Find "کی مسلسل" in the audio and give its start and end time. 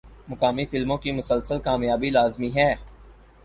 0.97-1.59